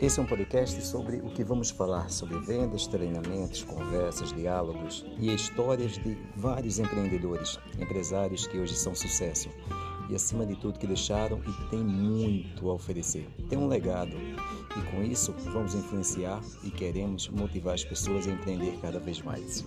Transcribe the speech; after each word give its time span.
Esse 0.00 0.20
é 0.20 0.22
um 0.22 0.26
podcast 0.26 0.80
sobre 0.86 1.16
o 1.16 1.28
que 1.28 1.42
vamos 1.42 1.70
falar 1.70 2.08
sobre 2.08 2.38
vendas, 2.38 2.86
treinamentos, 2.86 3.64
conversas, 3.64 4.32
diálogos 4.32 5.04
e 5.18 5.34
histórias 5.34 5.98
de 5.98 6.16
vários 6.36 6.78
empreendedores, 6.78 7.58
empresários 7.76 8.46
que 8.46 8.58
hoje 8.58 8.76
são 8.76 8.94
sucesso 8.94 9.48
e 10.08 10.14
acima 10.14 10.46
de 10.46 10.54
tudo 10.54 10.78
que 10.78 10.86
deixaram 10.86 11.40
e 11.40 11.68
têm 11.68 11.82
muito 11.82 12.70
a 12.70 12.74
oferecer. 12.74 13.28
Tem 13.48 13.58
um 13.58 13.66
legado 13.66 14.16
e 14.16 14.90
com 14.92 15.02
isso 15.02 15.34
vamos 15.46 15.74
influenciar 15.74 16.40
e 16.62 16.70
queremos 16.70 17.28
motivar 17.28 17.74
as 17.74 17.84
pessoas 17.84 18.28
a 18.28 18.30
empreender 18.30 18.78
cada 18.80 19.00
vez 19.00 19.20
mais. 19.20 19.66